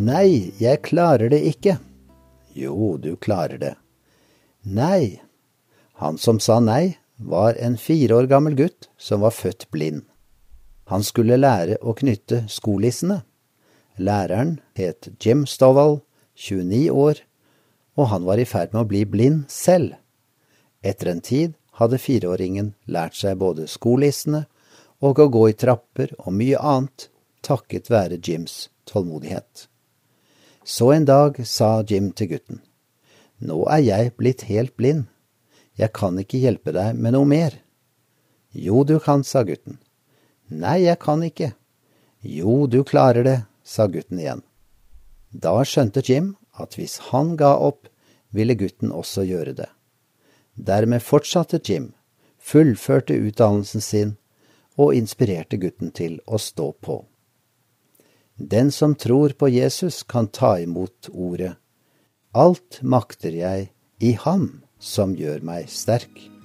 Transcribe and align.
Nei, 0.00 0.54
jeg 0.56 0.80
klarer 0.86 1.28
det 1.28 1.42
ikke. 1.44 1.74
Jo, 2.56 2.96
du 2.96 3.18
klarer 3.20 3.58
det. 3.60 3.74
Nei. 4.64 5.20
Han 6.00 6.16
som 6.16 6.38
sa 6.40 6.56
nei, 6.64 6.96
var 7.20 7.58
en 7.60 7.76
fire 7.76 8.16
år 8.16 8.28
gammel 8.30 8.54
gutt 8.56 8.88
som 8.96 9.20
var 9.20 9.34
født 9.36 9.66
blind. 9.74 10.06
Han 10.88 11.04
skulle 11.04 11.36
lære 11.36 11.76
å 11.84 11.92
knytte 11.98 12.46
skolissene. 12.48 13.20
Læreren 14.00 14.56
het 14.78 15.10
Jim 15.20 15.44
Stovall, 15.44 16.00
29 16.34 16.88
år, 16.88 17.20
og 18.00 18.08
han 18.14 18.24
var 18.24 18.40
i 18.40 18.46
ferd 18.48 18.72
med 18.72 18.86
å 18.86 18.88
bli 18.88 19.02
blind 19.04 19.50
selv. 19.52 19.98
Etter 20.80 21.12
en 21.12 21.20
tid 21.20 21.58
hadde 21.76 22.00
fireåringen 22.00 22.72
lært 22.88 23.18
seg 23.20 23.36
både 23.42 23.68
skolissene 23.68 24.46
og 25.04 25.20
å 25.20 25.28
gå 25.28 25.44
i 25.50 25.58
trapper 25.60 26.16
og 26.22 26.32
mye 26.40 26.56
annet, 26.56 27.10
takket 27.44 27.92
være 27.92 28.16
Jims 28.16 28.70
tålmodighet. 28.88 29.68
Så 30.64 30.92
en 30.92 31.04
dag 31.04 31.40
sa 31.46 31.82
Jim 31.88 32.10
til 32.12 32.34
gutten, 32.34 32.60
Nå 33.40 33.64
er 33.72 33.80
jeg 33.80 34.12
blitt 34.20 34.42
helt 34.50 34.76
blind, 34.76 35.06
jeg 35.80 35.94
kan 35.96 36.18
ikke 36.20 36.40
hjelpe 36.42 36.74
deg 36.76 36.98
med 37.00 37.14
noe 37.16 37.24
mer. 37.24 37.54
Jo, 38.52 38.82
du 38.84 38.98
kan, 39.00 39.24
sa 39.24 39.42
gutten. 39.48 39.78
Nei, 40.50 40.82
jeg 40.84 40.98
kan 41.00 41.22
ikke. 41.24 41.54
Jo, 42.20 42.66
du 42.66 42.82
klarer 42.84 43.24
det, 43.24 43.38
sa 43.64 43.86
gutten 43.88 44.20
igjen. 44.20 44.42
Da 45.30 45.54
skjønte 45.64 46.02
Jim 46.04 46.34
at 46.52 46.76
hvis 46.76 46.98
han 47.10 47.36
ga 47.40 47.54
opp, 47.56 47.88
ville 48.30 48.54
gutten 48.58 48.92
også 48.92 49.24
gjøre 49.24 49.54
det. 49.56 49.70
Dermed 50.54 51.00
fortsatte 51.02 51.62
Jim, 51.64 51.92
fullførte 52.36 53.16
utdannelsen 53.16 53.80
sin 53.80 54.16
og 54.76 54.94
inspirerte 54.94 55.56
gutten 55.60 55.94
til 55.96 56.18
å 56.26 56.38
stå 56.38 56.72
på. 56.82 57.04
Den 58.40 58.72
som 58.72 58.94
tror 58.94 59.28
på 59.28 59.48
Jesus, 59.48 60.02
kan 60.02 60.26
ta 60.26 60.58
imot 60.60 61.08
ordet. 61.12 61.52
Alt 62.32 62.78
makter 62.82 63.34
jeg 63.36 63.68
i 64.00 64.14
Ham 64.16 64.62
som 64.80 65.12
gjør 65.12 65.44
meg 65.44 65.68
sterk. 65.68 66.39